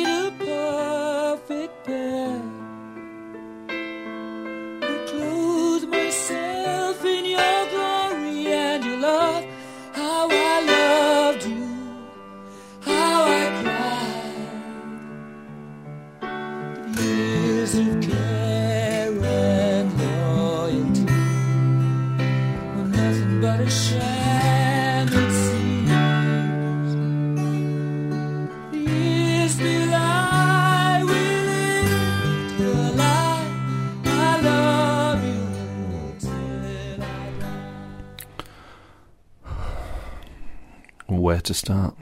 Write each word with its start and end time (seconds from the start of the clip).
to 41.45 41.53
start? 41.53 41.95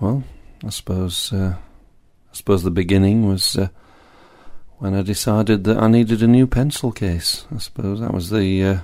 Well, 0.00 0.24
I 0.64 0.70
suppose 0.70 1.32
uh, 1.32 1.56
I 2.30 2.34
suppose 2.34 2.62
the 2.62 2.70
beginning 2.70 3.26
was 3.26 3.56
uh, 3.56 3.68
when 4.78 4.94
I 4.94 5.02
decided 5.02 5.64
that 5.64 5.76
I 5.76 5.88
needed 5.88 6.22
a 6.22 6.26
new 6.26 6.46
pencil 6.46 6.92
case. 6.92 7.46
I 7.54 7.58
suppose 7.58 8.00
that 8.00 8.14
was 8.14 8.30
the 8.30 8.64
uh, 8.64 8.78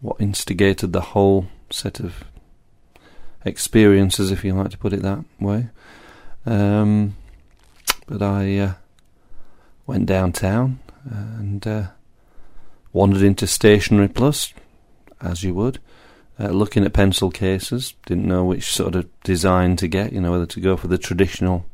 what 0.00 0.20
instigated 0.20 0.92
the 0.92 1.00
whole 1.00 1.46
set 1.70 2.00
of 2.00 2.24
experiences, 3.44 4.30
if 4.30 4.44
you 4.44 4.54
like 4.54 4.70
to 4.70 4.78
put 4.78 4.92
it 4.92 5.02
that 5.02 5.24
way. 5.40 5.68
Um, 6.46 7.16
but 8.06 8.22
I 8.22 8.58
uh, 8.58 8.74
went 9.86 10.06
downtown 10.06 10.80
and 11.04 11.66
uh, 11.66 11.86
wandered 12.92 13.22
into 13.22 13.46
Stationery 13.46 14.08
Plus, 14.08 14.52
as 15.22 15.42
you 15.42 15.54
would, 15.54 15.78
uh, 16.38 16.48
looking 16.48 16.84
at 16.84 16.92
pencil 16.92 17.30
cases. 17.30 17.94
Didn't 18.06 18.26
know 18.26 18.44
which 18.44 18.72
sort 18.72 18.94
of 18.94 19.08
design 19.22 19.76
to 19.76 19.88
get, 19.88 20.12
you 20.12 20.20
know, 20.20 20.32
whether 20.32 20.46
to 20.46 20.60
go 20.60 20.76
for 20.76 20.88
the 20.88 20.98
traditional 20.98 21.64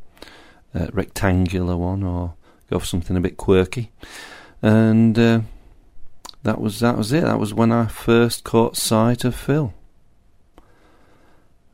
uh, 0.74 0.88
rectangular 0.92 1.76
one 1.76 2.02
or 2.02 2.34
go 2.70 2.78
for 2.78 2.86
something 2.86 3.16
a 3.16 3.20
bit 3.20 3.36
quirky. 3.36 3.90
And 4.60 5.18
uh, 5.18 5.40
that 6.42 6.60
was 6.60 6.80
that 6.80 6.96
was 6.96 7.12
it. 7.12 7.24
That 7.24 7.38
was 7.38 7.54
when 7.54 7.72
I 7.72 7.86
first 7.86 8.44
caught 8.44 8.76
sight 8.76 9.24
of 9.24 9.34
Phil. 9.34 9.72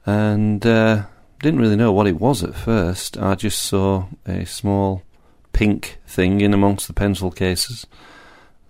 And 0.07 0.65
uh, 0.67 1.05
didn't 1.41 1.61
really 1.61 1.77
know 1.77 1.93
what 1.93 2.07
it 2.07 2.21
was 2.21 2.43
at 2.43 2.55
first. 2.55 3.17
I 3.19 3.35
just 3.35 3.61
saw 3.63 4.07
a 4.27 4.45
small 4.45 5.03
pink 5.53 5.99
thing 6.07 6.41
in 6.41 6.53
amongst 6.53 6.87
the 6.87 6.93
pencil 6.93 7.31
cases. 7.31 7.87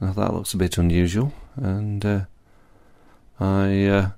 I 0.01 0.07
thought 0.07 0.17
that 0.17 0.35
looks 0.35 0.55
a 0.55 0.59
bit 0.59 0.79
unusual, 0.79 1.33
and 1.57 2.05
uh, 2.05 2.21
I 3.41 3.87
uh, 3.87 4.11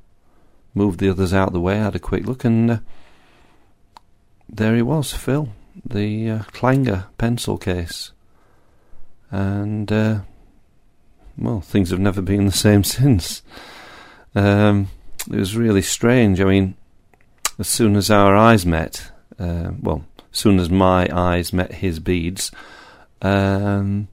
moved 0.75 1.01
the 1.01 1.09
others 1.09 1.33
out 1.33 1.49
of 1.49 1.55
the 1.55 1.61
way, 1.61 1.79
had 1.79 1.97
a 1.97 2.01
quick 2.01 2.27
look, 2.27 2.45
and 2.45 2.71
uh, 2.71 2.79
there 4.49 4.77
he 4.77 4.83
was, 4.83 5.13
Phil, 5.13 5.49
the 5.85 6.31
uh, 6.31 7.03
pencil 7.19 7.59
case. 7.59 8.13
And, 9.31 9.91
uh, 9.91 10.21
well, 11.37 11.61
things 11.61 11.91
have 11.91 11.99
never 11.99 12.23
been 12.23 12.47
the 12.47 12.53
same 12.53 12.85
since. 12.85 13.43
Um, 14.35 14.89
it 15.31 15.37
was 15.37 15.57
really 15.57 15.83
strange. 15.83 16.41
I 16.41 16.45
mean, 16.45 16.77
as 17.59 17.69
soon 17.69 17.97
as 17.97 18.11
our 18.11 18.37
eyes 18.37 18.67
met, 18.67 19.11
uh, 19.39 19.71
well, 19.81 20.05
as 20.31 20.39
soon 20.39 20.61
as 20.61 20.71
my 20.71 21.09
eyes 21.13 21.53
met 21.53 21.73
his 21.73 21.99
beads, 21.99 22.51
um, 23.23 24.09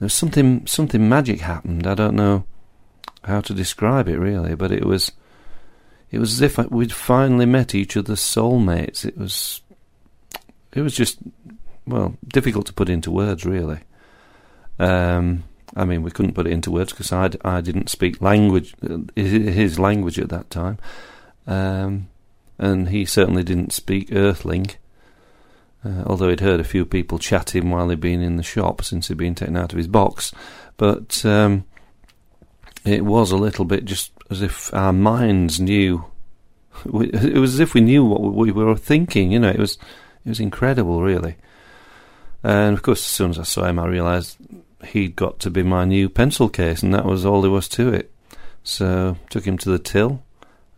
there 0.00 0.06
was 0.06 0.14
something 0.14 0.66
something 0.66 1.08
magic 1.08 1.40
happened. 1.40 1.86
I 1.86 1.94
don't 1.94 2.16
know 2.16 2.44
how 3.24 3.40
to 3.42 3.54
describe 3.54 4.08
it 4.08 4.18
really, 4.18 4.54
but 4.54 4.70
it 4.70 4.84
was 4.84 5.12
it 6.10 6.18
was 6.18 6.32
as 6.34 6.40
if 6.42 6.58
we'd 6.70 6.92
finally 6.92 7.46
met 7.46 7.74
each 7.74 7.96
other's 7.96 8.20
soulmates. 8.20 9.04
It 9.04 9.18
was 9.18 9.62
it 10.72 10.82
was 10.82 10.94
just 10.94 11.18
well 11.86 12.16
difficult 12.26 12.66
to 12.66 12.72
put 12.72 12.88
into 12.88 13.10
words 13.10 13.44
really. 13.44 13.80
Um, 14.78 15.44
I 15.76 15.84
mean, 15.84 16.02
we 16.02 16.10
couldn't 16.10 16.34
put 16.34 16.46
it 16.46 16.52
into 16.52 16.70
words 16.70 16.92
because 16.92 17.12
I, 17.12 17.30
I 17.44 17.60
didn't 17.60 17.90
speak 17.90 18.20
language 18.20 18.74
uh, 18.88 18.98
his 19.16 19.78
language 19.78 20.18
at 20.18 20.28
that 20.28 20.50
time, 20.50 20.78
um, 21.46 22.08
and 22.58 22.88
he 22.88 23.04
certainly 23.04 23.42
didn't 23.42 23.72
speak 23.72 24.12
Earthling. 24.12 24.70
Uh, 25.84 26.02
although 26.06 26.30
he'd 26.30 26.40
heard 26.40 26.60
a 26.60 26.64
few 26.64 26.86
people 26.86 27.18
chatting 27.18 27.70
while 27.70 27.90
he'd 27.90 28.00
been 28.00 28.22
in 28.22 28.36
the 28.36 28.42
shop 28.42 28.82
since 28.82 29.08
he'd 29.08 29.18
been 29.18 29.34
taken 29.34 29.56
out 29.56 29.72
of 29.72 29.76
his 29.76 29.88
box, 29.88 30.32
but 30.78 31.24
um, 31.26 31.64
it 32.84 33.04
was 33.04 33.30
a 33.30 33.36
little 33.36 33.64
bit 33.64 33.84
just 33.84 34.12
as 34.30 34.42
if 34.42 34.72
our 34.74 34.92
minds 34.92 35.60
knew. 35.60 36.04
It 36.84 37.38
was 37.38 37.54
as 37.54 37.60
if 37.60 37.74
we 37.74 37.80
knew 37.80 38.04
what 38.04 38.20
we 38.20 38.52
were 38.52 38.76
thinking. 38.76 39.32
You 39.32 39.38
know, 39.38 39.50
it 39.50 39.58
was 39.58 39.78
it 40.24 40.28
was 40.28 40.40
incredible, 40.40 41.02
really. 41.02 41.36
And 42.42 42.76
of 42.76 42.82
course, 42.82 43.00
as 43.00 43.06
soon 43.06 43.30
as 43.30 43.38
I 43.38 43.44
saw 43.44 43.64
him, 43.64 43.78
I 43.78 43.86
realised 43.86 44.36
he'd 44.84 45.16
got 45.16 45.38
to 45.40 45.50
be 45.50 45.62
my 45.62 45.84
new 45.84 46.08
pencil 46.08 46.48
case, 46.48 46.82
and 46.82 46.92
that 46.94 47.06
was 47.06 47.24
all 47.24 47.40
there 47.40 47.50
was 47.50 47.68
to 47.70 47.92
it. 47.92 48.10
So 48.62 49.16
took 49.30 49.46
him 49.46 49.58
to 49.58 49.70
the 49.70 49.78
till. 49.78 50.22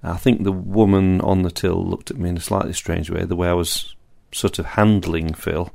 I 0.03 0.17
think 0.17 0.45
the 0.45 0.53
woman 0.53 1.21
on 1.21 1.43
the 1.43 1.51
till 1.51 1.85
looked 1.85 2.11
at 2.11 2.19
me 2.19 2.29
in 2.29 2.37
a 2.37 2.41
slightly 2.41 2.73
strange 2.73 3.11
way, 3.11 3.25
the 3.25 3.35
way 3.35 3.49
I 3.49 3.55
was 3.55 3.97
sort 4.33 4.59
of 4.59 4.67
handling 4.67 5.35
Phil. 5.35 5.73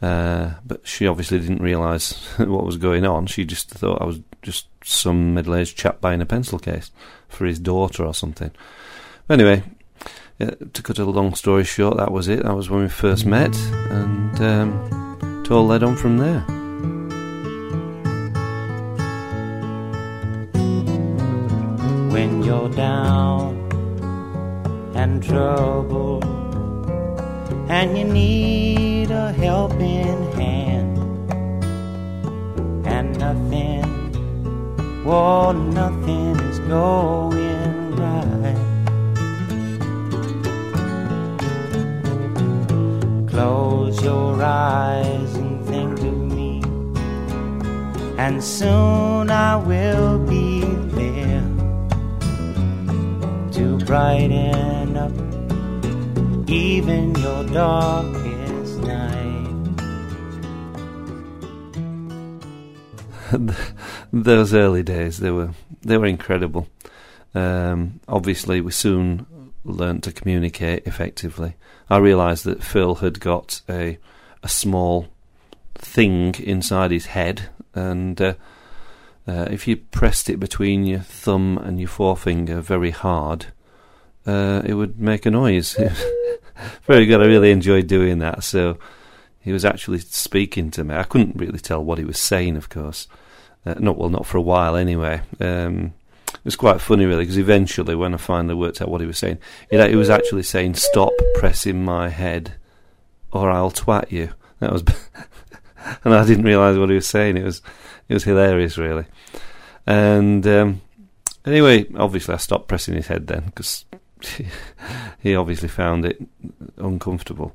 Uh, 0.00 0.54
but 0.64 0.86
she 0.86 1.06
obviously 1.06 1.38
didn't 1.38 1.62
realise 1.62 2.12
what 2.38 2.66
was 2.66 2.76
going 2.76 3.04
on. 3.04 3.26
She 3.26 3.44
just 3.44 3.70
thought 3.70 4.02
I 4.02 4.04
was 4.04 4.20
just 4.42 4.66
some 4.84 5.34
middle-aged 5.34 5.76
chap 5.76 6.00
buying 6.00 6.20
a 6.20 6.26
pencil 6.26 6.58
case 6.58 6.90
for 7.28 7.46
his 7.46 7.58
daughter 7.58 8.04
or 8.04 8.14
something. 8.14 8.50
Anyway, 9.28 9.62
yeah, 10.38 10.50
to 10.72 10.82
cut 10.82 10.98
a 10.98 11.04
long 11.04 11.34
story 11.34 11.64
short, 11.64 11.96
that 11.96 12.12
was 12.12 12.28
it. 12.28 12.42
That 12.42 12.54
was 12.54 12.70
when 12.70 12.82
we 12.82 12.88
first 12.88 13.24
met, 13.26 13.56
and 13.90 14.40
um, 14.40 15.42
it 15.44 15.50
all 15.50 15.66
led 15.66 15.82
on 15.82 15.96
from 15.96 16.18
there. 16.18 16.44
when 22.14 22.44
you're 22.44 22.68
down 22.70 23.56
and 24.94 25.20
troubled 25.20 26.24
and 27.68 27.98
you 27.98 28.04
need 28.04 29.10
a 29.10 29.32
helping 29.32 30.32
hand 30.32 30.96
and 32.86 33.18
nothing 33.18 33.83
Oh, 35.06 35.52
nothing 35.52 36.34
is 36.40 36.58
going 36.60 37.94
right. 37.94 38.56
Close 43.28 44.02
your 44.02 44.42
eyes 44.42 45.34
and 45.34 45.62
think 45.66 45.98
of 45.98 46.16
me, 46.16 46.62
and 48.16 48.42
soon 48.42 49.30
I 49.30 49.56
will 49.56 50.18
be 50.20 50.60
there 50.96 51.44
to 53.52 53.76
brighten 53.84 54.96
up 54.96 55.12
even 56.48 57.14
your 57.16 57.44
darkest 57.44 58.78
night. 58.78 59.50
Those 64.14 64.54
early 64.54 64.84
days, 64.84 65.18
they 65.18 65.32
were 65.32 65.50
they 65.82 65.98
were 65.98 66.06
incredible. 66.06 66.68
Um, 67.34 67.98
obviously, 68.06 68.60
we 68.60 68.70
soon 68.70 69.26
learned 69.64 70.04
to 70.04 70.12
communicate 70.12 70.86
effectively. 70.86 71.54
I 71.90 71.96
realised 71.96 72.44
that 72.44 72.62
Phil 72.62 72.94
had 72.96 73.18
got 73.18 73.60
a 73.68 73.98
a 74.44 74.48
small 74.48 75.08
thing 75.74 76.36
inside 76.36 76.92
his 76.92 77.06
head, 77.06 77.48
and 77.74 78.20
uh, 78.20 78.34
uh, 79.26 79.48
if 79.50 79.66
you 79.66 79.78
pressed 79.78 80.30
it 80.30 80.38
between 80.38 80.84
your 80.84 81.00
thumb 81.00 81.58
and 81.58 81.80
your 81.80 81.88
forefinger 81.88 82.60
very 82.60 82.90
hard, 82.90 83.46
uh, 84.28 84.62
it 84.64 84.74
would 84.74 85.00
make 85.00 85.26
a 85.26 85.30
noise. 85.32 85.76
very 86.84 87.04
good. 87.06 87.20
I 87.20 87.26
really 87.26 87.50
enjoyed 87.50 87.88
doing 87.88 88.20
that. 88.20 88.44
So 88.44 88.78
he 89.40 89.50
was 89.50 89.64
actually 89.64 89.98
speaking 89.98 90.70
to 90.70 90.84
me. 90.84 90.94
I 90.94 91.02
couldn't 91.02 91.34
really 91.34 91.58
tell 91.58 91.82
what 91.82 91.98
he 91.98 92.04
was 92.04 92.20
saying, 92.20 92.56
of 92.56 92.68
course. 92.68 93.08
Uh, 93.66 93.74
not 93.78 93.96
well, 93.96 94.10
not 94.10 94.26
for 94.26 94.38
a 94.38 94.42
while 94.42 94.76
anyway. 94.76 95.22
Um, 95.40 95.94
it 96.32 96.44
was 96.44 96.56
quite 96.56 96.80
funny, 96.80 97.06
really, 97.06 97.22
because 97.22 97.38
eventually, 97.38 97.94
when 97.94 98.12
I 98.12 98.18
finally 98.18 98.54
worked 98.54 98.82
out 98.82 98.88
what 98.88 99.00
he 99.00 99.06
was 99.06 99.18
saying, 99.18 99.38
it, 99.70 99.88
he 99.88 99.96
was 99.96 100.10
actually 100.10 100.42
saying, 100.42 100.74
"Stop 100.74 101.12
pressing 101.36 101.84
my 101.84 102.10
head, 102.10 102.54
or 103.32 103.50
I'll 103.50 103.70
twat 103.70 104.10
you." 104.12 104.30
That 104.60 104.72
was, 104.72 104.84
and 106.04 106.14
I 106.14 106.26
didn't 106.26 106.44
realise 106.44 106.76
what 106.76 106.90
he 106.90 106.96
was 106.96 107.06
saying. 107.06 107.36
It 107.38 107.44
was, 107.44 107.62
it 108.08 108.14
was 108.14 108.24
hilarious, 108.24 108.76
really. 108.76 109.06
And 109.86 110.46
um, 110.46 110.82
anyway, 111.46 111.86
obviously, 111.94 112.34
I 112.34 112.38
stopped 112.38 112.68
pressing 112.68 112.94
his 112.94 113.06
head 113.06 113.26
then 113.26 113.44
because 113.46 113.86
he 115.20 115.34
obviously 115.34 115.68
found 115.68 116.04
it 116.04 116.22
uncomfortable. 116.76 117.54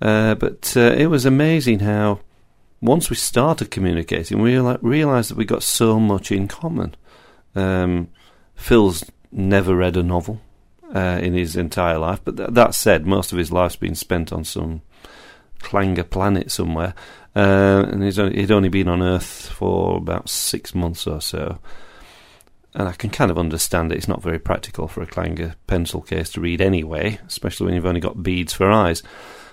Uh, 0.00 0.34
but 0.36 0.72
uh, 0.76 0.92
it 0.96 1.08
was 1.08 1.26
amazing 1.26 1.80
how 1.80 2.20
once 2.80 3.10
we 3.10 3.16
started 3.16 3.70
communicating, 3.70 4.40
we 4.40 4.58
realised 4.58 5.30
that 5.30 5.36
we 5.36 5.44
got 5.44 5.62
so 5.62 5.98
much 5.98 6.30
in 6.30 6.46
common. 6.46 6.94
Um, 7.54 8.08
Phil's 8.54 9.04
never 9.32 9.74
read 9.74 9.96
a 9.96 10.02
novel 10.02 10.40
uh, 10.94 11.18
in 11.20 11.34
his 11.34 11.56
entire 11.56 11.98
life, 11.98 12.20
but 12.24 12.36
th- 12.36 12.50
that 12.52 12.74
said, 12.74 13.06
most 13.06 13.32
of 13.32 13.38
his 13.38 13.50
life's 13.50 13.76
been 13.76 13.94
spent 13.94 14.32
on 14.32 14.44
some 14.44 14.82
clanger 15.60 16.04
planet 16.04 16.50
somewhere, 16.50 16.94
uh, 17.34 17.84
and 17.88 18.18
only, 18.18 18.36
he'd 18.36 18.50
only 18.50 18.68
been 18.68 18.88
on 18.88 19.02
Earth 19.02 19.48
for 19.48 19.96
about 19.96 20.28
six 20.28 20.74
months 20.74 21.06
or 21.06 21.20
so. 21.20 21.58
And 22.74 22.88
I 22.88 22.92
can 22.92 23.10
kind 23.10 23.30
of 23.30 23.38
understand 23.38 23.90
it. 23.90 23.96
It's 23.96 24.08
not 24.08 24.22
very 24.22 24.38
practical 24.38 24.86
for 24.88 25.02
a 25.02 25.06
clanger 25.06 25.56
pencil 25.66 26.00
case 26.00 26.30
to 26.30 26.40
read 26.40 26.60
anyway, 26.60 27.18
especially 27.26 27.66
when 27.66 27.74
you've 27.74 27.86
only 27.86 28.00
got 28.00 28.22
beads 28.22 28.52
for 28.52 28.70
eyes. 28.70 29.02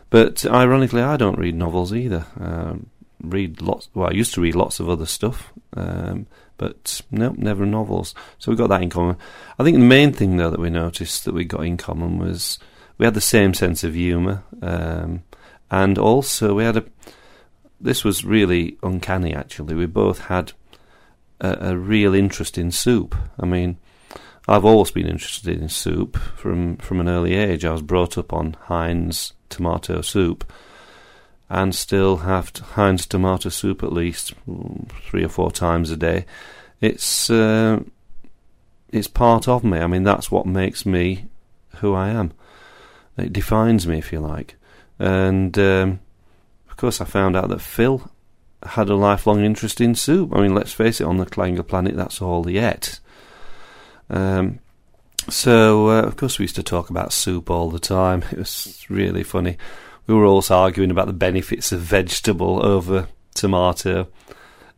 But 0.10 0.46
ironically, 0.46 1.02
I 1.02 1.18
don't 1.18 1.40
read 1.40 1.56
novels 1.56 1.94
either. 1.94 2.26
Um, 2.40 2.90
read 3.34 3.62
lots. 3.62 3.90
Well, 3.94 4.10
I 4.10 4.14
used 4.14 4.34
to 4.36 4.42
read 4.42 4.56
lots 4.56 4.80
of 4.80 4.90
other 4.90 5.06
stuff, 5.06 5.52
um, 5.76 6.28
but 6.58 7.02
no, 7.12 7.34
never 7.38 7.66
novels. 7.66 8.16
So 8.38 8.52
we 8.52 8.58
got 8.58 8.70
that 8.70 8.82
in 8.82 8.90
common. 8.90 9.18
I 9.60 9.64
think 9.64 9.78
the 9.78 9.84
main 9.84 10.14
thing 10.14 10.38
though 10.38 10.50
that 10.50 10.60
we 10.60 10.70
noticed 10.70 11.26
that 11.26 11.34
we 11.34 11.46
got 11.46 11.66
in 11.66 11.78
common 11.78 12.18
was 12.20 12.60
we 12.98 13.06
had 13.06 13.14
the 13.14 13.22
same 13.22 13.54
sense 13.54 13.84
of 13.84 13.94
humour, 13.94 14.44
um, 14.62 15.24
and 15.70 15.98
also 15.98 16.56
we 16.56 16.64
had 16.64 16.78
a. 16.78 16.86
This 17.80 18.04
was 18.04 18.26
really 18.26 18.78
uncanny. 18.82 19.34
Actually, 19.34 19.76
we 19.76 19.86
both 19.86 20.20
had 20.20 20.54
a, 21.42 21.72
a 21.72 21.78
real 21.78 22.14
interest 22.14 22.58
in 22.58 22.72
soup. 22.72 23.16
I 23.40 23.46
mean. 23.46 23.78
I've 24.48 24.64
always 24.64 24.92
been 24.92 25.08
interested 25.08 25.60
in 25.60 25.70
soup 25.70 26.18
from, 26.18 26.78
from 26.78 27.00
an 27.00 27.10
early 27.10 27.34
age. 27.34 27.66
I 27.66 27.72
was 27.72 27.82
brought 27.82 28.16
up 28.16 28.32
on 28.32 28.56
Heinz 28.66 29.34
tomato 29.50 30.02
soup, 30.02 30.52
and 31.50 31.76
still 31.76 32.18
have 32.18 32.50
Heinz 32.74 33.06
tomato 33.06 33.50
soup 33.50 33.84
at 33.84 33.94
least 33.94 34.34
three 35.08 35.24
or 35.24 35.30
four 35.30 35.52
times 35.52 35.92
a 35.92 35.98
day. 35.98 36.26
It's 36.82 37.30
uh, 37.30 37.82
it's 38.92 39.08
part 39.08 39.48
of 39.48 39.64
me. 39.64 39.80
I 39.80 39.88
mean, 39.88 40.04
that's 40.04 40.32
what 40.32 40.46
makes 40.46 40.86
me 40.86 41.26
who 41.78 41.94
I 41.94 42.10
am. 42.10 42.32
It 43.18 43.34
defines 43.34 43.88
me, 43.88 44.00
if 44.00 44.12
you 44.12 44.20
like. 44.20 44.56
And 45.00 45.58
um, 45.58 46.00
of 46.70 46.78
course, 46.78 47.00
I 47.00 47.06
found 47.06 47.36
out 47.36 47.50
that 47.50 47.62
Phil 47.62 48.10
had 48.64 48.90
a 48.90 48.96
lifelong 48.96 49.44
interest 49.44 49.80
in 49.80 49.96
soup. 49.96 50.36
I 50.36 50.42
mean, 50.42 50.56
let's 50.56 50.74
face 50.74 51.00
it, 51.00 51.06
on 51.06 51.18
the 51.18 51.26
Clanger 51.26 51.64
planet, 51.64 51.96
that's 51.96 52.22
all 52.22 52.44
he 52.46 52.58
ate. 52.58 53.00
Um, 54.10 54.60
so, 55.30 55.90
uh, 55.90 56.02
of 56.02 56.18
course, 56.18 56.40
we 56.40 56.44
used 56.44 56.56
to 56.56 56.64
talk 56.64 56.90
about 56.90 57.14
soup 57.14 57.50
all 57.50 57.70
the 57.70 57.80
time. 57.80 58.24
It 58.32 58.40
was 58.40 58.86
really 58.90 59.24
funny 59.24 59.58
we 60.08 60.14
were 60.14 60.26
also 60.26 60.56
arguing 60.56 60.92
about 60.92 61.08
the 61.08 61.14
benefits 61.14 61.72
of 61.72 61.82
vegetable 61.82 62.66
over 62.66 63.08
tomato. 63.34 64.08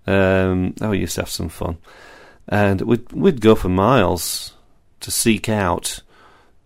Um, 0.05 0.73
oh, 0.81 0.91
we 0.91 0.99
used 0.99 1.15
to 1.15 1.21
have 1.21 1.29
some 1.29 1.49
fun, 1.49 1.77
and 2.47 2.81
we'd 2.81 3.11
we'd 3.11 3.41
go 3.41 3.55
for 3.55 3.69
miles 3.69 4.53
to 5.01 5.11
seek 5.11 5.49
out 5.49 6.01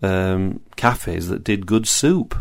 um, 0.01 0.61
cafes 0.75 1.27
that 1.29 1.43
did 1.43 1.65
good 1.65 1.87
soup. 1.87 2.35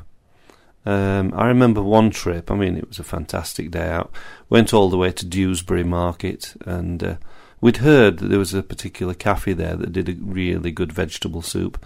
Um, 0.87 1.33
I 1.37 1.47
remember 1.47 1.83
one 1.83 2.11
trip. 2.11 2.51
I 2.51 2.55
mean, 2.55 2.77
it 2.77 2.89
was 2.89 2.99
a 2.99 3.05
fantastic 3.05 3.71
day 3.71 3.89
out. 3.89 4.11
Went 4.49 4.73
all 4.73 4.89
the 4.89 4.97
way 4.97 5.13
to 5.13 5.27
Dewsbury 5.27 5.85
Market, 5.85 6.55
and 6.65 7.03
uh, 7.03 7.17
we'd 7.61 7.79
heard 7.79 8.19
that 8.19 8.29
there 8.29 8.39
was 8.39 8.55
a 8.55 8.63
particular 8.63 9.15
cafe 9.15 9.53
there 9.53 9.77
that 9.77 9.93
did 9.93 10.09
a 10.09 10.17
really 10.21 10.71
good 10.71 10.93
vegetable 10.93 11.43
soup. 11.43 11.85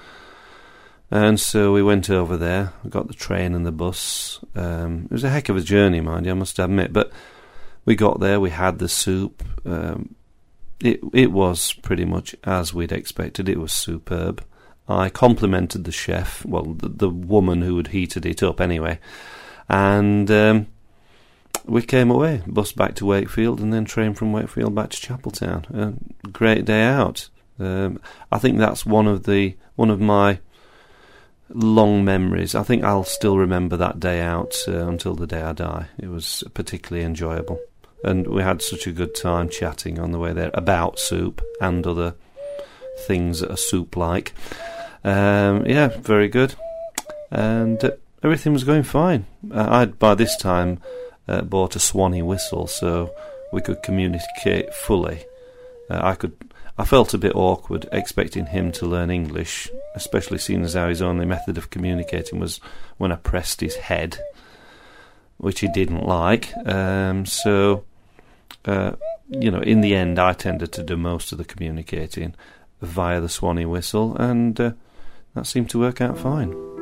And 1.11 1.39
so 1.39 1.73
we 1.73 1.83
went 1.83 2.11
over 2.11 2.37
there, 2.37 2.73
got 2.89 3.09
the 3.09 3.15
train 3.15 3.55
and 3.55 3.65
the 3.65 3.73
bus. 3.73 4.41
Um, 4.55 5.05
it 5.05 5.13
was 5.13 5.25
a 5.25 5.31
heck 5.31 5.49
of 5.49 5.57
a 5.57 5.61
journey, 5.61 6.01
mind 6.01 6.27
you, 6.27 6.33
I 6.33 6.35
must 6.35 6.59
admit. 6.59 6.93
But 6.93 7.13
we 7.85 7.95
got 7.95 8.21
there, 8.21 8.41
we 8.41 8.51
had 8.51 8.79
the 8.79 8.89
soup. 8.89 9.45
Um, 9.65 10.15
it 10.81 11.01
it 11.13 11.33
was 11.33 11.73
pretty 11.73 12.05
much 12.05 12.35
as 12.45 12.75
we'd 12.75 12.93
expected. 12.93 13.49
It 13.49 13.61
was 13.61 13.73
superb. 13.73 14.45
I 14.89 15.09
complimented 15.09 15.85
the 15.85 15.93
chef, 15.93 16.45
well, 16.45 16.65
the, 16.65 16.89
the 16.89 17.09
woman 17.09 17.63
who 17.63 17.77
had 17.79 17.89
heated 17.89 18.27
it 18.27 18.43
up 18.43 18.61
anyway, 18.61 18.99
and 19.69 20.31
um, 20.31 20.67
we 21.65 21.81
came 21.83 22.11
away, 22.11 22.43
bus 22.47 22.73
back 22.73 22.95
to 22.97 23.07
Wakefield, 23.07 23.61
and 23.61 23.73
then 23.73 23.87
train 23.87 24.13
from 24.13 24.33
Wakefield 24.33 24.75
back 24.75 24.91
to 24.91 24.97
Chapeltown. 24.99 25.99
A 26.25 26.29
great 26.29 26.67
day 26.67 26.83
out. 26.83 27.29
Um, 27.59 28.01
I 28.31 28.39
think 28.39 28.59
that's 28.59 28.85
one 28.85 29.07
of 29.07 29.25
the 29.25 29.57
one 29.77 29.91
of 29.91 30.01
my 30.01 30.41
long 31.55 32.05
memories. 32.05 32.55
I 32.55 32.63
think 32.63 32.85
I'll 32.85 33.05
still 33.05 33.39
remember 33.39 33.77
that 33.77 34.01
day 34.01 34.21
out 34.21 34.57
uh, 34.69 34.87
until 34.89 35.15
the 35.15 35.27
day 35.27 35.41
I 35.41 35.53
die. 35.53 35.87
It 35.99 36.09
was 36.09 36.45
particularly 36.53 37.07
enjoyable. 37.07 37.61
And 38.03 38.27
we 38.27 38.43
had 38.43 38.61
such 38.61 38.87
a 38.87 38.93
good 38.93 39.15
time 39.15 39.49
chatting 39.49 39.99
on 39.99 40.13
the 40.13 40.19
way 40.19 40.33
there 40.33 40.51
about 40.53 40.99
soup 40.99 41.41
and 41.61 41.87
other 41.87 42.15
things 43.07 43.41
that 43.41 43.51
are 43.51 43.57
soup 43.57 43.97
like. 43.97 44.35
Um, 45.05 45.65
yeah, 45.67 45.89
very 45.89 46.29
good. 46.29 46.55
And 47.31 47.83
uh, 47.83 47.93
everything 48.23 48.53
was 48.53 48.65
going 48.65 48.83
fine. 48.83 49.25
Uh, 49.51 49.69
I'd 49.71 49.99
by 49.99 50.15
this 50.15 50.37
time 50.37 50.81
uh, 51.29 51.43
bought 51.43 51.77
a 51.77 51.81
Swanee 51.81 52.23
whistle 52.23 52.67
so 52.67 53.15
we 53.53 53.63
could 53.63 53.83
communicate 53.83 54.75
fully. 54.75 55.25
Uh, 55.89 56.01
I 56.03 56.15
could 56.15 56.37
I 56.77 56.85
felt 56.85 57.15
a 57.15 57.19
bit 57.19 57.37
awkward 57.37 57.89
expecting 57.93 58.47
him 58.47 58.73
to 58.73 58.87
learn 58.87 59.11
English, 59.11 59.71
especially 59.95 60.39
seeing 60.39 60.65
as 60.65 60.75
how 60.75 60.89
his 60.89 61.03
only 61.03 61.25
method 61.25 61.57
of 61.57 61.71
communicating 61.71 62.41
was 62.41 62.59
when 62.97 63.13
I 63.13 63.17
pressed 63.17 63.61
his 63.61 63.77
head, 63.77 64.19
which 65.37 65.61
he 65.61 65.69
didn't 65.69 66.05
like. 66.05 66.53
Um, 66.67 67.27
so, 67.27 67.85
uh, 68.65 68.93
you 69.29 69.53
know, 69.53 69.61
in 69.61 69.83
the 69.83 69.95
end, 69.95 70.19
I 70.19 70.33
tended 70.33 70.73
to 70.73 70.83
do 70.83 70.97
most 70.97 71.31
of 71.31 71.39
the 71.39 71.45
communicating 71.45 72.35
via 72.83 73.21
the 73.21 73.29
Swanee 73.29 73.67
whistle, 73.67 74.17
and 74.17 74.61
uh, 74.61 74.73
that 75.35 75.47
seemed 75.47 75.71
to 75.71 75.79
work 75.79 76.01
out 76.01 76.19
fine. 76.19 76.74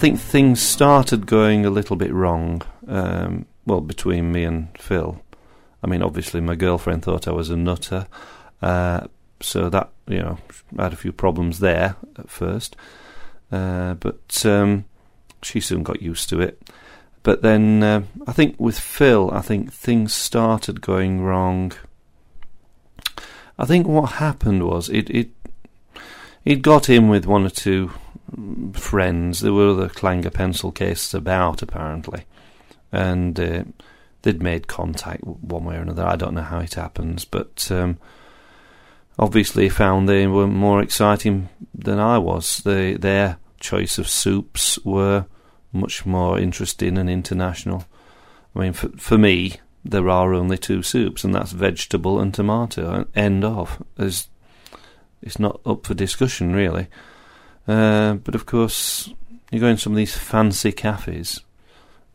Think 0.00 0.18
things 0.18 0.60
started 0.60 1.26
going 1.26 1.66
a 1.66 1.70
little 1.70 1.94
bit 1.94 2.12
wrong. 2.12 2.62
Um, 2.88 3.46
well, 3.66 3.82
between 3.82 4.32
me 4.32 4.44
and 4.44 4.68
Phil. 4.78 5.22
I 5.82 5.86
mean, 5.86 6.02
obviously, 6.02 6.40
my 6.40 6.54
girlfriend 6.54 7.02
thought 7.02 7.28
I 7.28 7.32
was 7.32 7.50
a 7.50 7.56
nutter, 7.56 8.06
uh, 8.62 9.06
so 9.40 9.70
that 9.70 9.90
you 10.08 10.18
know, 10.18 10.38
I 10.78 10.84
had 10.84 10.92
a 10.92 10.96
few 10.96 11.12
problems 11.12 11.60
there 11.60 11.96
at 12.18 12.30
first. 12.30 12.76
Uh, 13.52 13.94
but 13.94 14.44
um, 14.46 14.86
she 15.42 15.60
soon 15.60 15.82
got 15.82 16.02
used 16.02 16.28
to 16.30 16.40
it. 16.40 16.62
But 17.22 17.42
then 17.42 17.82
uh, 17.82 18.02
I 18.26 18.32
think 18.32 18.56
with 18.58 18.78
Phil, 18.78 19.30
I 19.32 19.42
think 19.42 19.72
things 19.72 20.14
started 20.14 20.80
going 20.80 21.20
wrong. 21.22 21.72
I 23.58 23.66
think 23.66 23.86
what 23.86 24.12
happened 24.12 24.66
was 24.66 24.88
it 24.88 25.10
it 25.10 25.28
it 26.44 26.62
got 26.62 26.88
in 26.88 27.08
with 27.08 27.26
one 27.26 27.44
or 27.44 27.50
two 27.50 27.92
friends. 28.72 29.40
There 29.40 29.52
were 29.52 29.70
other 29.70 29.88
clanger 29.88 30.30
pencil 30.30 30.72
cases 30.72 31.14
about 31.14 31.62
apparently, 31.62 32.24
and 32.92 33.38
uh, 33.38 33.64
they'd 34.22 34.42
made 34.42 34.66
contact 34.66 35.24
one 35.24 35.64
way 35.64 35.76
or 35.76 35.80
another. 35.80 36.06
I 36.06 36.16
don't 36.16 36.34
know 36.34 36.42
how 36.42 36.60
it 36.60 36.74
happens, 36.74 37.24
but 37.24 37.68
um, 37.70 37.98
obviously 39.18 39.68
found 39.68 40.08
they 40.08 40.26
were 40.26 40.46
more 40.46 40.82
exciting 40.82 41.48
than 41.74 41.98
I 41.98 42.18
was. 42.18 42.58
They, 42.58 42.94
their 42.94 43.38
choice 43.58 43.98
of 43.98 44.08
soups 44.08 44.78
were 44.84 45.26
much 45.72 46.04
more 46.06 46.38
interesting 46.38 46.98
and 46.98 47.08
international. 47.08 47.84
I 48.54 48.60
mean, 48.60 48.72
for, 48.72 48.88
for 48.96 49.18
me, 49.18 49.60
there 49.84 50.08
are 50.08 50.34
only 50.34 50.58
two 50.58 50.82
soups, 50.82 51.24
and 51.24 51.34
that's 51.34 51.52
vegetable 51.52 52.20
and 52.20 52.34
tomato. 52.34 53.06
End 53.14 53.44
of. 53.44 53.82
There's, 53.96 54.28
it's 55.22 55.38
not 55.38 55.60
up 55.64 55.86
for 55.86 55.94
discussion, 55.94 56.52
really. 56.52 56.88
Uh, 57.70 58.14
but 58.14 58.34
of 58.34 58.46
course, 58.46 59.14
you 59.52 59.60
go 59.60 59.68
in 59.68 59.76
some 59.76 59.92
of 59.92 59.96
these 59.96 60.18
fancy 60.18 60.72
cafes 60.72 61.38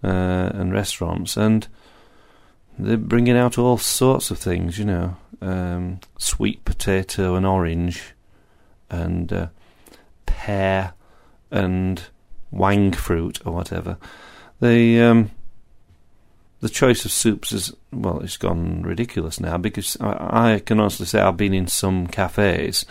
uh, 0.04 0.52
and 0.54 0.74
restaurants, 0.74 1.38
and 1.38 1.70
they're 2.78 2.98
bringing 2.98 3.38
out 3.38 3.58
all 3.58 3.78
sorts 3.78 4.32
of 4.32 4.38
things, 4.38 4.78
you 4.78 4.84
know, 4.84 5.16
um, 5.42 6.02
sweet 6.18 6.66
potato 6.66 7.36
and 7.36 7.46
orange, 7.46 8.14
and 8.90 9.32
uh, 9.32 9.48
pear 10.26 10.92
and 11.52 12.04
wang 12.52 12.92
fruit 12.92 13.40
or 13.46 13.54
whatever. 13.54 13.98
The 14.60 15.02
um, 15.04 15.32
the 16.60 16.68
choice 16.68 17.06
of 17.06 17.14
soups 17.14 17.54
is 17.54 17.74
well, 17.94 18.20
it's 18.20 18.36
gone 18.36 18.82
ridiculous 18.82 19.40
now 19.40 19.58
because 19.58 19.96
I, 20.02 20.56
I 20.56 20.60
can 20.60 20.82
honestly 20.82 21.06
say 21.06 21.22
I've 21.22 21.38
been 21.38 21.54
in 21.54 21.68
some 21.68 22.08
cafes 22.08 22.86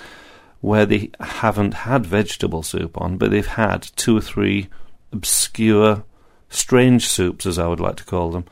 where 0.65 0.87
they 0.87 1.11
haven't 1.21 1.75
had 1.75 2.07
vegetable 2.07 2.63
soup 2.63 2.99
on, 3.01 3.19
but 3.19 3.31
they've 3.31 3.47
had 3.47 3.83
two 3.97 4.17
or 4.17 4.21
three 4.21 4.69
obscure, 5.13 6.05
strange 6.49 7.07
soups, 7.07 7.45
as 7.45 7.59
I 7.59 7.67
would 7.67 7.81
like 7.81 7.97
to 7.97 8.05
call 8.05 8.31
them. 8.31 8.47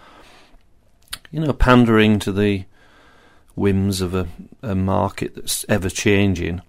You 1.31 1.41
know, 1.41 1.53
pandering 1.53 2.19
to 2.21 2.33
the 2.33 2.65
whims 3.55 4.01
of 4.01 4.15
a, 4.15 4.29
a 4.63 4.75
market 4.75 5.35
that's 5.35 5.65
ever 5.69 5.89
changing 5.89 6.61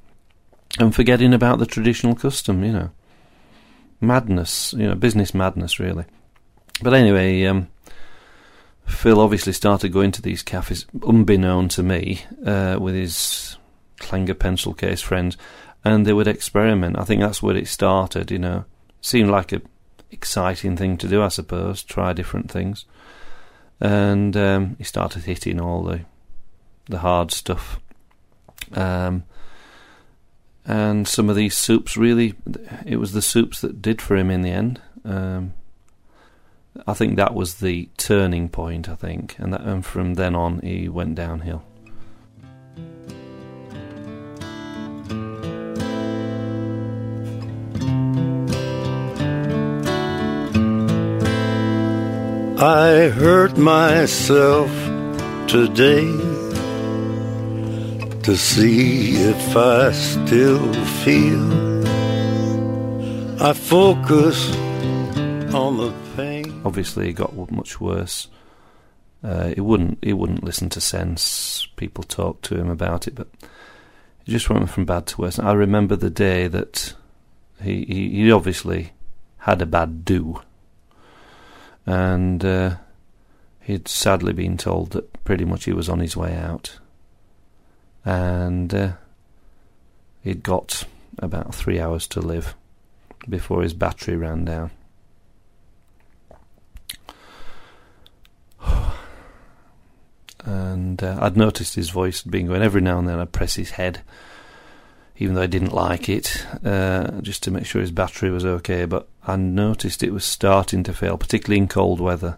and 0.80 0.96
forgetting 0.96 1.34
about 1.34 1.60
the 1.60 1.66
traditional 1.66 2.16
custom, 2.16 2.64
you 2.64 2.72
know 2.72 2.92
madness, 4.04 4.74
you 4.74 4.88
know, 4.88 4.96
business 4.96 5.34
madness, 5.34 5.80
really. 5.80 6.06
But 6.82 6.94
anyway, 6.94 7.46
um, 7.46 7.70
Phil 8.86 9.20
obviously 9.20 9.54
started 9.54 9.94
going 9.94 10.12
to 10.12 10.22
these 10.22 10.44
cafes, 10.44 10.86
unbeknown 11.08 11.70
to 11.70 11.84
me, 11.84 12.24
uh, 12.46 12.78
with 12.80 12.96
his 12.96 13.58
clanger 14.04 14.34
pencil 14.34 14.74
case 14.74 15.02
friends, 15.02 15.38
and 15.84 16.06
they 16.06 16.14
would 16.14 16.28
experiment. 16.28 17.00
I 17.00 17.04
think 17.04 17.22
that's 17.22 17.42
where 17.42 17.58
it 17.58 17.68
started. 17.68 18.32
You 18.32 18.40
know, 18.40 18.66
seemed 19.02 19.30
like 19.30 19.52
a 19.52 19.62
exciting 20.12 20.78
thing 20.78 20.98
to 20.98 21.08
do, 21.08 21.22
I 21.22 21.30
suppose. 21.30 21.84
Try 21.84 22.14
different 22.14 22.52
things, 22.52 22.86
and 23.80 24.36
um, 24.38 24.76
he 24.78 24.84
started 24.84 25.24
hitting 25.24 25.60
all 25.60 25.84
the 25.84 26.02
the 26.86 27.00
hard 27.00 27.32
stuff. 27.32 27.80
Um, 28.74 29.24
and 30.66 31.08
some 31.08 31.30
of 31.30 31.36
these 31.36 31.56
soups 31.58 31.98
really, 31.98 32.36
it 32.86 32.98
was 32.98 33.12
the 33.12 33.22
soups 33.22 33.62
that 33.62 33.82
did 33.82 34.02
for 34.02 34.16
him 34.16 34.32
in 34.32 34.42
the 34.42 34.52
end. 34.52 34.82
Um, 35.04 35.54
I 36.88 36.94
think 36.94 37.18
that 37.18 37.34
was 37.34 37.56
the 37.56 37.90
turning 37.98 38.50
point. 38.50 38.88
I 38.88 38.96
think, 38.96 39.36
and, 39.40 39.54
that, 39.54 39.62
and 39.62 39.86
from 39.86 40.14
then 40.16 40.36
on, 40.36 40.60
he 40.62 40.88
went 40.88 41.16
downhill. 41.16 41.64
I 52.64 53.10
hurt 53.10 53.58
myself 53.58 54.72
today 55.50 56.08
to 58.22 58.38
see 58.38 59.16
if 59.18 59.58
I 59.58 59.92
still 59.92 60.74
feel. 61.04 61.84
I 63.44 63.52
focus 63.52 64.56
on 65.54 65.76
the 65.76 65.94
pain. 66.16 66.62
Obviously, 66.64 67.10
it 67.10 67.16
got 67.16 67.36
much 67.52 67.82
worse. 67.82 68.30
Uh, 69.22 69.48
he 69.50 69.60
wouldn't. 69.60 69.98
He 70.02 70.14
wouldn't 70.14 70.46
listen 70.46 70.70
to 70.70 70.80
sense. 70.80 71.68
People 71.76 72.06
talked 72.06 72.46
to 72.46 72.56
him 72.56 72.70
about 72.70 73.10
it, 73.10 73.16
but 73.16 73.28
it 73.42 74.32
just 74.32 74.50
went 74.50 74.70
from 74.70 74.86
bad 74.86 75.08
to 75.08 75.20
worse. 75.20 75.38
I 75.38 75.52
remember 75.52 75.98
the 75.98 76.10
day 76.10 76.48
that 76.48 76.94
he 77.62 77.84
he, 77.84 78.10
he 78.10 78.32
obviously 78.32 78.94
had 79.40 79.62
a 79.62 79.66
bad 79.66 80.06
do, 80.06 80.42
and 81.86 82.44
uh, 82.46 82.76
he'd 83.62 83.88
sadly 83.88 84.34
been 84.34 84.58
told 84.58 84.92
that 84.92 85.24
pretty 85.24 85.46
much 85.46 85.66
he 85.66 85.74
was 85.74 85.90
on 85.90 86.00
his 86.00 86.16
way 86.16 86.36
out 86.36 86.80
and 88.06 88.74
uh, 88.74 88.94
he'd 90.22 90.44
got 90.44 90.86
about 91.20 91.54
three 91.54 91.80
hours 91.80 92.08
to 92.08 92.20
live 92.20 92.56
before 93.30 93.62
his 93.64 93.74
battery 93.74 94.18
ran 94.18 94.44
down. 94.44 94.72
and 100.44 101.02
uh, 101.02 101.18
I'd 101.22 101.38
noticed 101.38 101.76
his 101.76 101.90
voice 101.90 102.24
had 102.24 102.32
been 102.32 102.48
going 102.48 102.62
every 102.62 102.82
now 102.82 103.00
and 103.00 103.08
then. 103.08 103.20
I'd 103.20 103.32
press 103.32 103.56
his 103.56 103.72
head, 103.72 104.02
even 105.18 105.36
though 105.36 105.42
I 105.42 105.48
didn't 105.48 105.74
like 105.74 106.10
it, 106.10 106.46
uh, 106.66 107.22
just 107.22 107.44
to 107.44 107.52
make 107.52 107.66
sure 107.66 107.82
his 107.82 107.92
battery 107.92 108.32
was 108.32 108.46
okay. 108.46 108.86
But 108.86 109.08
I 109.26 109.36
noticed 109.36 110.04
it 110.04 110.14
was 110.14 110.26
starting 110.26 110.84
to 110.84 110.94
fail, 110.94 111.18
particularly 111.18 111.60
in 111.60 111.68
cold 111.68 112.00
weather. 112.00 112.38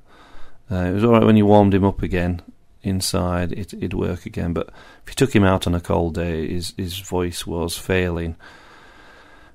Uh, 0.69 0.85
it 0.85 0.93
was 0.93 1.03
all 1.03 1.11
right 1.11 1.25
when 1.25 1.37
you 1.37 1.45
warmed 1.45 1.73
him 1.73 1.85
up 1.85 2.01
again, 2.01 2.41
inside, 2.85 3.51
it, 3.51 3.73
it'd 3.73 3.93
work 3.93 4.25
again. 4.25 4.53
But 4.53 4.69
if 5.03 5.09
you 5.09 5.15
took 5.15 5.35
him 5.35 5.43
out 5.43 5.67
on 5.67 5.75
a 5.75 5.81
cold 5.81 6.15
day, 6.15 6.47
his 6.47 6.73
his 6.77 6.99
voice 6.99 7.45
was 7.45 7.77
failing. 7.77 8.35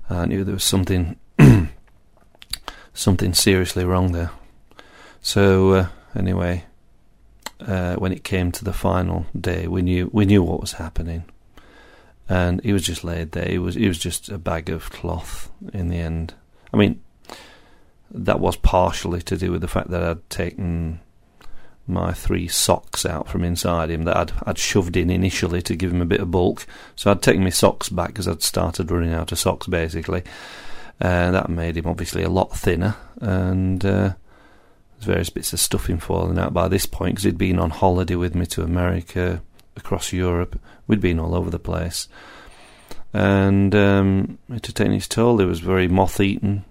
I 0.09 0.25
knew 0.25 0.43
there 0.43 0.53
was 0.53 0.63
something 0.63 1.17
something 2.93 3.33
seriously 3.33 3.85
wrong 3.85 4.11
there. 4.11 4.31
So 5.21 5.71
uh, 5.71 5.87
anyway, 6.15 6.65
uh, 7.59 7.95
when 7.95 8.11
it 8.11 8.23
came 8.23 8.51
to 8.51 8.65
the 8.65 8.73
final 8.73 9.25
day, 9.39 9.67
we 9.67 9.81
knew 9.81 10.09
we 10.13 10.25
knew 10.25 10.43
what 10.43 10.61
was 10.61 10.73
happening, 10.73 11.23
and 12.31 12.63
he 12.63 12.71
was 12.71 12.83
just 12.83 13.03
laid 13.03 13.33
there. 13.33 13.49
He 13.49 13.59
was 13.59 13.75
he 13.75 13.89
was 13.89 13.99
just 13.99 14.29
a 14.29 14.37
bag 14.37 14.69
of 14.69 14.89
cloth 14.89 15.51
in 15.73 15.89
the 15.89 15.97
end. 15.97 16.33
I 16.73 16.77
mean, 16.77 17.01
that 18.09 18.39
was 18.39 18.55
partially 18.55 19.21
to 19.23 19.35
do 19.35 19.51
with 19.51 19.59
the 19.59 19.67
fact 19.67 19.89
that 19.89 20.01
I'd 20.01 20.29
taken 20.29 21.01
my 21.87 22.13
three 22.13 22.47
socks 22.47 23.05
out 23.05 23.27
from 23.27 23.43
inside 23.43 23.89
him 23.89 24.05
that 24.05 24.15
I'd, 24.15 24.31
I'd 24.43 24.57
shoved 24.57 24.95
in 24.95 25.09
initially 25.09 25.61
to 25.63 25.75
give 25.75 25.91
him 25.91 26.01
a 26.01 26.05
bit 26.05 26.21
of 26.21 26.31
bulk. 26.31 26.65
So 26.95 27.11
I'd 27.11 27.21
taken 27.21 27.43
my 27.43 27.49
socks 27.49 27.89
back 27.89 28.07
because 28.07 28.29
I'd 28.29 28.41
started 28.41 28.91
running 28.91 29.11
out 29.11 29.33
of 29.33 29.39
socks 29.39 29.67
basically. 29.67 30.23
Uh, 31.01 31.31
that 31.31 31.49
made 31.49 31.75
him 31.75 31.87
obviously 31.87 32.23
a 32.23 32.29
lot 32.29 32.55
thinner, 32.55 32.95
and 33.19 33.83
uh, 33.83 34.13
there's 34.93 35.05
various 35.05 35.29
bits 35.31 35.51
of 35.51 35.59
stuffing 35.59 35.97
falling 35.97 36.39
out 36.39 36.53
by 36.53 36.69
this 36.69 36.85
point 36.85 37.15
because 37.15 37.25
he'd 37.25 37.37
been 37.37 37.59
on 37.59 37.71
holiday 37.71 38.15
with 38.15 38.35
me 38.35 38.45
to 38.45 38.63
America, 38.63 39.41
across 39.75 40.13
Europe. 40.13 40.59
We'd 40.87 41.01
been 41.01 41.19
all 41.19 41.35
over 41.35 41.49
the 41.49 41.59
place, 41.59 42.07
and 43.13 43.73
um, 43.75 44.37
it 44.49 44.65
had 44.65 44.75
taken 44.75 44.93
its 44.93 45.07
toll. 45.07 45.37
He 45.37 45.45
was 45.45 45.59
very 45.59 45.87
moth-eaten, 45.87 46.65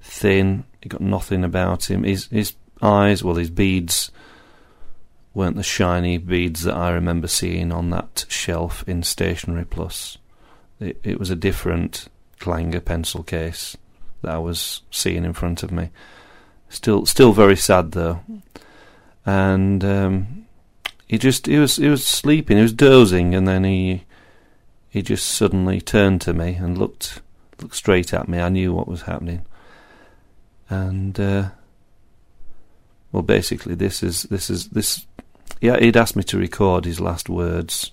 thin. 0.00 0.64
He 0.80 0.88
got 0.88 1.00
nothing 1.00 1.44
about 1.44 1.90
him. 1.90 2.04
His 2.04 2.26
his 2.26 2.54
eyes, 2.80 3.22
well, 3.22 3.36
his 3.36 3.50
beads 3.50 4.10
weren't 5.34 5.56
the 5.56 5.62
shiny 5.62 6.18
beads 6.18 6.62
that 6.62 6.76
I 6.76 6.90
remember 6.90 7.26
seeing 7.26 7.72
on 7.72 7.90
that 7.90 8.26
shelf 8.28 8.84
in 8.86 9.02
Stationery 9.02 9.64
Plus. 9.64 10.18
It, 10.78 11.00
it 11.02 11.18
was 11.18 11.30
a 11.30 11.36
different 11.36 12.08
Clanger 12.38 12.80
pencil 12.80 13.22
case 13.22 13.76
that 14.20 14.32
I 14.32 14.38
was 14.38 14.82
seeing 14.90 15.24
in 15.24 15.32
front 15.32 15.62
of 15.62 15.70
me. 15.70 15.90
Still, 16.68 17.06
still 17.06 17.32
very 17.32 17.56
sad 17.56 17.92
though. 17.92 18.20
And 19.24 19.84
um, 19.84 20.46
he 21.06 21.18
just 21.18 21.46
he 21.46 21.58
was 21.58 21.76
he 21.76 21.88
was 21.88 22.04
sleeping, 22.04 22.56
he 22.56 22.62
was 22.62 22.72
dozing, 22.72 23.34
and 23.34 23.46
then 23.46 23.64
he 23.64 24.04
he 24.88 25.02
just 25.02 25.26
suddenly 25.26 25.80
turned 25.80 26.20
to 26.22 26.32
me 26.32 26.54
and 26.54 26.78
looked 26.78 27.20
looked 27.60 27.76
straight 27.76 28.12
at 28.12 28.28
me. 28.28 28.40
I 28.40 28.48
knew 28.48 28.72
what 28.72 28.88
was 28.88 29.02
happening, 29.02 29.44
and. 30.68 31.18
Uh, 31.18 31.50
well, 33.12 33.22
basically, 33.22 33.74
this 33.74 34.02
is 34.02 34.22
this 34.24 34.48
is 34.48 34.68
this 34.68 35.06
yeah, 35.60 35.78
he'd 35.78 35.96
asked 35.96 36.16
me 36.16 36.22
to 36.24 36.38
record 36.38 36.86
his 36.86 36.98
last 36.98 37.28
words 37.28 37.92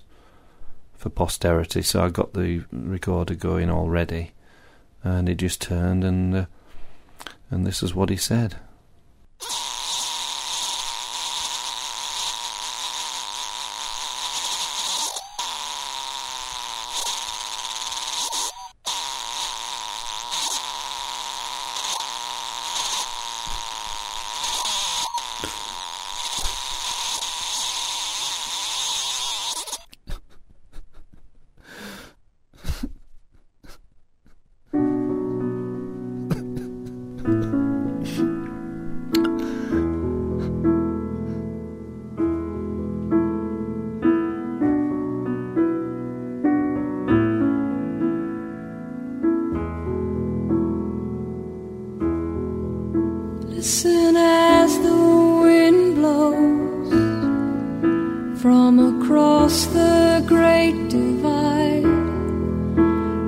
for 0.96 1.10
posterity, 1.10 1.82
so 1.82 2.02
I 2.02 2.08
got 2.08 2.32
the 2.32 2.64
recorder 2.72 3.34
going 3.34 3.70
already, 3.70 4.32
and 5.04 5.28
he 5.28 5.34
just 5.34 5.60
turned 5.60 6.02
and 6.02 6.34
uh, 6.34 6.46
and 7.50 7.66
this 7.66 7.82
is 7.82 7.94
what 7.94 8.08
he 8.08 8.16
said. 8.16 8.56
Listen 53.60 54.16
as 54.16 54.78
the 54.78 54.96
wind 55.42 55.96
blows 55.96 56.90
from 58.40 58.78
across 58.78 59.66
the 59.66 60.24
great 60.26 60.88
divide. 60.88 61.84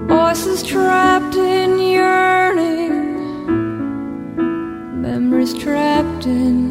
Voices 0.09 0.63
trapped 0.63 1.35
in 1.35 1.79
yearning, 1.79 2.95
memories 5.03 5.53
trapped 5.53 6.25
in 6.25 6.62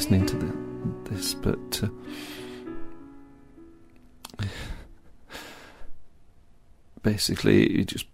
listening 0.00 0.24
to 0.24 0.36
the, 0.36 1.10
this, 1.10 1.34
but 1.34 1.82
uh, 4.40 4.44
basically 7.02 7.68
he 7.68 7.84
just 7.84 8.06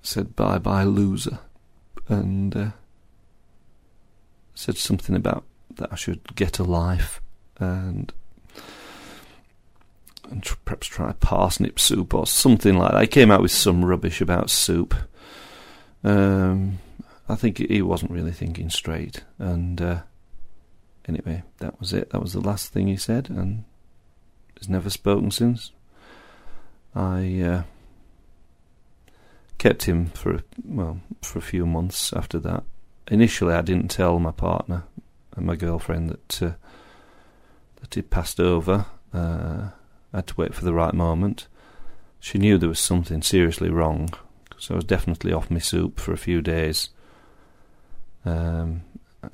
said 0.00 0.34
bye 0.34 0.56
bye 0.56 0.84
loser, 0.84 1.38
and 2.08 2.56
uh, 2.56 2.70
said 4.54 4.78
something 4.78 5.14
about 5.14 5.44
that 5.74 5.92
I 5.92 5.96
should 5.96 6.34
get 6.34 6.58
a 6.58 6.64
life 6.64 7.20
and 7.58 8.10
and 10.30 10.42
tr- 10.42 10.56
perhaps 10.64 10.86
try 10.86 11.12
parsnip 11.12 11.78
soup 11.78 12.14
or 12.14 12.26
something 12.26 12.78
like 12.78 12.92
that. 12.92 13.02
He 13.02 13.06
came 13.06 13.30
out 13.30 13.42
with 13.42 13.52
some 13.52 13.84
rubbish 13.84 14.22
about 14.22 14.48
soup. 14.48 14.94
Um, 16.02 16.78
I 17.30 17.36
think 17.36 17.58
he 17.58 17.80
wasn't 17.80 18.10
really 18.10 18.32
thinking 18.32 18.70
straight, 18.70 19.22
and 19.38 19.80
uh, 19.80 20.00
anyway, 21.06 21.44
that 21.58 21.78
was 21.78 21.92
it. 21.92 22.10
That 22.10 22.20
was 22.20 22.32
the 22.32 22.40
last 22.40 22.72
thing 22.72 22.88
he 22.88 22.96
said, 22.96 23.30
and 23.30 23.64
he's 24.58 24.68
never 24.68 24.90
spoken 24.90 25.30
since. 25.30 25.70
I 26.92 27.40
uh, 27.40 27.62
kept 29.58 29.84
him 29.84 30.06
for 30.06 30.34
a- 30.34 30.44
well 30.64 31.00
for 31.22 31.38
a 31.38 31.42
few 31.42 31.66
months 31.66 32.12
after 32.12 32.40
that. 32.40 32.64
Initially, 33.08 33.54
I 33.54 33.62
didn't 33.62 33.92
tell 33.92 34.18
my 34.18 34.32
partner 34.32 34.84
and 35.36 35.46
my 35.46 35.54
girlfriend 35.54 36.10
that 36.10 36.42
uh, 36.42 36.52
that 37.80 37.94
he'd 37.94 38.10
passed 38.10 38.40
over. 38.40 38.86
Uh, 39.14 39.68
I 40.12 40.16
had 40.18 40.26
to 40.28 40.34
wait 40.36 40.52
for 40.52 40.64
the 40.64 40.74
right 40.74 40.94
moment. 40.94 41.46
She 42.18 42.38
knew 42.38 42.58
there 42.58 42.68
was 42.68 42.80
something 42.80 43.22
seriously 43.22 43.70
wrong, 43.70 44.10
so 44.58 44.74
I 44.74 44.76
was 44.76 44.84
definitely 44.84 45.32
off 45.32 45.48
my 45.48 45.60
soup 45.60 46.00
for 46.00 46.12
a 46.12 46.18
few 46.18 46.42
days. 46.42 46.90
Um, 48.24 48.82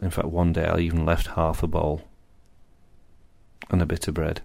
in 0.03 0.11
fact, 0.11 0.29
one 0.29 0.53
day 0.53 0.67
I 0.67 0.79
even 0.79 1.05
left 1.05 1.29
half 1.29 1.63
a 1.63 1.67
bowl 1.67 2.03
and 3.71 3.83
a 3.83 3.87
bit 3.87 4.09
of 4.09 4.15
bread. 4.15 4.43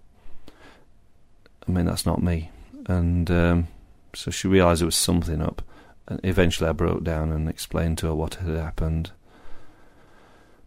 I 1.68 1.72
mean, 1.72 1.86
that's 1.86 2.06
not 2.06 2.24
me. 2.24 2.50
And 2.88 3.30
um, 3.30 3.68
so 4.14 4.32
she 4.32 4.48
realised 4.48 4.82
there 4.82 4.88
was 4.88 4.96
something 4.96 5.42
up. 5.42 5.62
And 6.08 6.20
eventually 6.24 6.70
I 6.70 6.74
broke 6.74 7.04
down 7.04 7.32
and 7.32 7.48
explained 7.48 7.98
to 8.00 8.08
her 8.08 8.16
what 8.16 8.36
had 8.36 8.56
happened. 8.56 9.12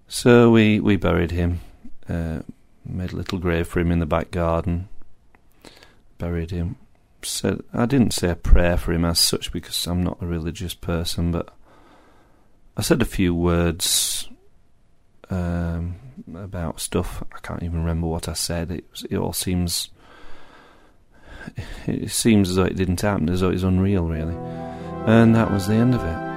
So 0.06 0.50
we, 0.50 0.80
we 0.80 0.96
buried 0.96 1.30
him, 1.30 1.60
uh, 2.08 2.40
made 2.84 3.12
a 3.12 3.16
little 3.16 3.38
grave 3.38 3.66
for 3.66 3.80
him 3.80 3.90
in 3.90 3.98
the 3.98 4.06
back 4.06 4.30
garden, 4.30 4.88
buried 6.18 6.50
him. 6.50 6.76
Said 7.22 7.62
I 7.72 7.86
didn't 7.86 8.12
say 8.12 8.28
a 8.28 8.36
prayer 8.36 8.76
for 8.76 8.92
him 8.92 9.04
as 9.04 9.18
such 9.18 9.50
because 9.50 9.86
I'm 9.86 10.02
not 10.02 10.20
a 10.20 10.26
religious 10.26 10.74
person, 10.74 11.32
but 11.32 11.48
I 12.76 12.82
said 12.82 13.02
a 13.02 13.06
few 13.06 13.34
words 13.34 14.28
um, 15.30 15.96
about 16.34 16.80
stuff. 16.80 17.22
I 17.32 17.38
can't 17.38 17.62
even 17.62 17.80
remember 17.80 18.06
what 18.06 18.28
I 18.28 18.32
said. 18.32 18.70
It, 18.70 18.84
it 19.10 19.16
all 19.16 19.32
seems. 19.32 19.90
It 21.86 22.10
seems 22.10 22.48
as 22.48 22.56
though 22.56 22.64
it 22.64 22.76
didn't 22.76 23.02
happen, 23.02 23.28
as 23.28 23.40
though 23.40 23.50
it's 23.50 23.62
unreal, 23.62 24.08
really. 24.08 24.34
And 25.06 25.36
that 25.36 25.50
was 25.50 25.68
the 25.68 25.74
end 25.74 25.94
of 25.94 26.02
it. 26.02 26.33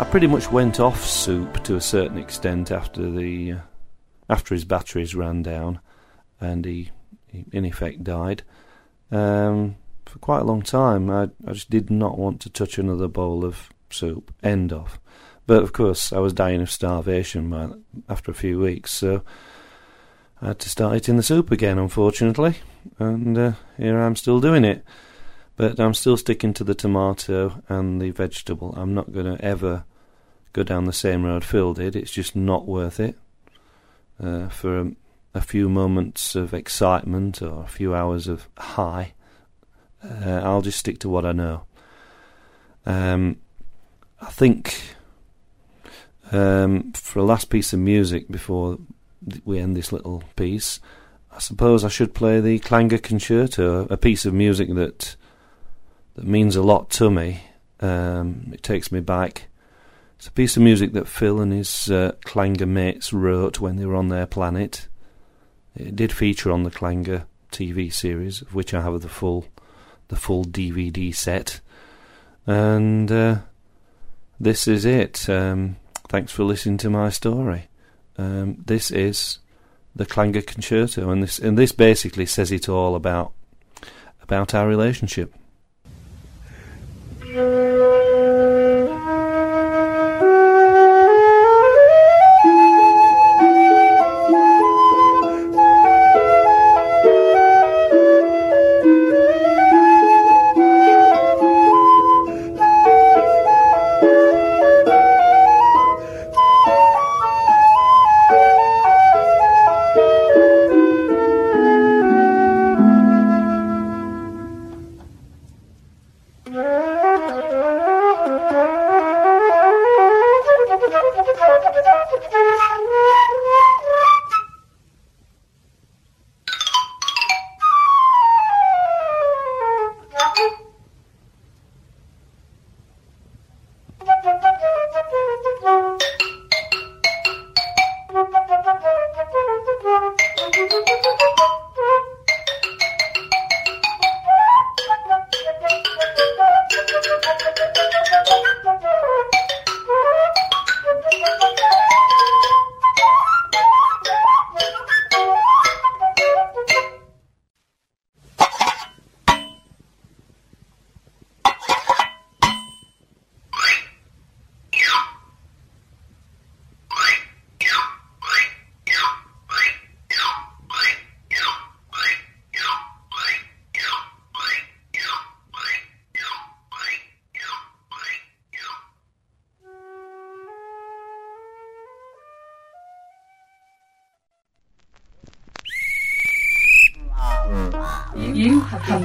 I 0.00 0.04
pretty 0.04 0.28
much 0.28 0.50
went 0.50 0.80
off 0.80 1.04
soup 1.04 1.62
to 1.64 1.76
a 1.76 1.80
certain 1.80 2.16
extent 2.16 2.70
after 2.70 3.10
the 3.10 3.52
uh, 3.52 3.58
after 4.30 4.54
his 4.54 4.64
batteries 4.64 5.14
ran 5.14 5.42
down, 5.42 5.78
and 6.40 6.64
he, 6.64 6.90
he 7.26 7.44
in 7.52 7.66
effect 7.66 8.02
died. 8.02 8.42
Um, 9.10 9.76
for 10.06 10.18
quite 10.18 10.40
a 10.40 10.44
long 10.44 10.62
time, 10.62 11.10
I 11.10 11.24
I 11.46 11.52
just 11.52 11.68
did 11.68 11.90
not 11.90 12.16
want 12.16 12.40
to 12.40 12.48
touch 12.48 12.78
another 12.78 13.08
bowl 13.08 13.44
of 13.44 13.68
soup. 13.90 14.32
End 14.42 14.72
of. 14.72 14.98
But 15.46 15.62
of 15.62 15.74
course, 15.74 16.14
I 16.14 16.18
was 16.18 16.32
dying 16.32 16.62
of 16.62 16.70
starvation 16.70 17.50
by, 17.50 17.68
after 18.08 18.30
a 18.30 18.34
few 18.34 18.58
weeks, 18.58 18.92
so 18.92 19.22
I 20.40 20.46
had 20.46 20.60
to 20.60 20.70
start 20.70 20.96
eating 20.96 21.18
the 21.18 21.22
soup 21.22 21.50
again, 21.50 21.78
unfortunately, 21.78 22.54
and 22.98 23.36
uh, 23.36 23.52
here 23.76 24.00
I'm 24.00 24.16
still 24.16 24.40
doing 24.40 24.64
it. 24.64 24.82
But 25.56 25.78
I'm 25.78 25.92
still 25.92 26.16
sticking 26.16 26.54
to 26.54 26.64
the 26.64 26.74
tomato 26.74 27.62
and 27.68 28.00
the 28.00 28.12
vegetable. 28.12 28.72
I'm 28.78 28.94
not 28.94 29.12
going 29.12 29.26
to 29.26 29.44
ever 29.44 29.84
go 30.52 30.62
down 30.62 30.84
the 30.84 30.92
same 30.92 31.24
road 31.24 31.44
Phil 31.44 31.74
did. 31.74 31.96
It's 31.96 32.10
just 32.10 32.34
not 32.34 32.66
worth 32.66 33.00
it. 33.00 33.16
Uh, 34.22 34.48
for 34.48 34.78
a, 34.78 34.92
a 35.34 35.40
few 35.40 35.68
moments 35.68 36.34
of 36.34 36.52
excitement 36.52 37.40
or 37.40 37.62
a 37.62 37.68
few 37.68 37.94
hours 37.94 38.28
of 38.28 38.48
high, 38.58 39.14
uh, 40.04 40.40
I'll 40.42 40.62
just 40.62 40.78
stick 40.78 40.98
to 41.00 41.08
what 41.08 41.24
I 41.24 41.32
know. 41.32 41.62
Um, 42.84 43.36
I 44.20 44.30
think 44.30 44.96
um, 46.32 46.92
for 46.92 47.20
a 47.20 47.24
last 47.24 47.50
piece 47.50 47.72
of 47.72 47.78
music 47.78 48.28
before 48.28 48.78
we 49.44 49.58
end 49.58 49.76
this 49.76 49.92
little 49.92 50.22
piece, 50.36 50.80
I 51.32 51.38
suppose 51.38 51.84
I 51.84 51.88
should 51.88 52.14
play 52.14 52.40
the 52.40 52.58
Clanger 52.58 52.98
Concerto, 52.98 53.86
a 53.88 53.96
piece 53.96 54.26
of 54.26 54.34
music 54.34 54.74
that 54.74 55.16
that 56.14 56.24
means 56.24 56.56
a 56.56 56.62
lot 56.62 56.90
to 56.90 57.10
me. 57.10 57.42
Um, 57.80 58.50
it 58.52 58.62
takes 58.62 58.92
me 58.92 59.00
back. 59.00 59.46
It's 60.20 60.28
a 60.28 60.32
piece 60.32 60.58
of 60.58 60.62
music 60.62 60.92
that 60.92 61.08
Phil 61.08 61.40
and 61.40 61.50
his 61.50 61.90
uh, 61.90 62.12
mates 62.66 63.10
wrote 63.10 63.58
when 63.58 63.76
they 63.76 63.86
were 63.86 63.96
on 63.96 64.08
their 64.08 64.26
planet. 64.26 64.86
It 65.74 65.96
did 65.96 66.12
feature 66.12 66.52
on 66.52 66.62
the 66.62 66.70
Clanger 66.70 67.24
TV 67.50 67.90
series, 67.90 68.42
of 68.42 68.54
which 68.54 68.74
I 68.74 68.82
have 68.82 69.00
the 69.00 69.08
full, 69.08 69.46
the 70.08 70.16
full 70.16 70.44
DVD 70.44 71.14
set. 71.14 71.62
And 72.46 73.10
uh, 73.10 73.38
this 74.38 74.68
is 74.68 74.84
it. 74.84 75.26
Um, 75.26 75.76
thanks 76.10 76.32
for 76.32 76.44
listening 76.44 76.76
to 76.76 76.90
my 76.90 77.08
story. 77.08 77.70
Um, 78.18 78.62
this 78.66 78.90
is 78.90 79.38
the 79.96 80.04
Clanger 80.04 80.42
Concerto, 80.42 81.08
and 81.08 81.22
this 81.22 81.38
and 81.38 81.56
this 81.56 81.72
basically 81.72 82.26
says 82.26 82.52
it 82.52 82.68
all 82.68 82.94
about 82.94 83.32
about 84.22 84.52
our 84.52 84.68
relationship. 84.68 85.34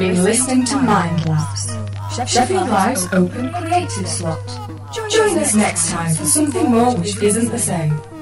Been 0.07 0.23
listening 0.23 0.65
to 0.65 0.77
Mind 0.77 1.27
Labs, 1.27 1.75
Sheffield 2.15 2.69
Live's 2.69 3.07
open 3.11 3.51
creative 3.53 4.07
slot. 4.07 4.39
Join 5.09 5.37
us 5.39 5.55
next 5.55 5.89
time 5.89 6.13
for 6.13 6.25
something 6.25 6.69
more 6.69 6.95
which 6.95 7.21
isn't 7.23 7.49
the 7.49 7.57
same. 7.57 7.89
The 7.89 7.97
same. 7.97 8.14